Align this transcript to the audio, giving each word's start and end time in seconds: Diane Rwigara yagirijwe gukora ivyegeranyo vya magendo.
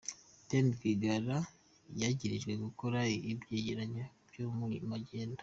Diane 0.47 0.69
Rwigara 0.75 1.37
yagirijwe 2.01 2.51
gukora 2.63 2.99
ivyegeranyo 3.31 4.05
vya 4.31 4.45
magendo. 4.93 5.39